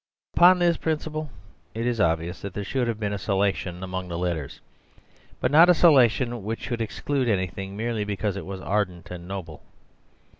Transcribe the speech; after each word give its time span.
Upon 0.33 0.57
this 0.57 0.77
principle 0.77 1.29
it 1.75 1.85
is 1.85 2.01
obvious 2.01 2.41
that 2.41 2.55
there 2.55 2.63
should 2.63 2.87
have 2.87 2.99
been 2.99 3.13
a 3.13 3.19
selection 3.19 3.83
among 3.83 4.07
the 4.07 4.17
Letters, 4.17 4.59
but 5.39 5.51
not 5.51 5.69
a 5.69 5.75
selection 5.75 6.43
which 6.43 6.61
should 6.61 6.81
exclude 6.81 7.27
anything 7.29 7.77
merely 7.77 8.03
because 8.03 8.35
it 8.35 8.47
was 8.47 8.61
ardent 8.61 9.11
and 9.11 9.27
noble. 9.27 9.61